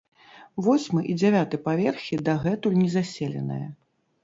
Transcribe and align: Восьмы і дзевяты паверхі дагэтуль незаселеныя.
Восьмы 0.67 1.03
і 1.13 1.17
дзевяты 1.19 1.59
паверхі 1.67 2.21
дагэтуль 2.31 2.81
незаселеныя. 2.83 3.71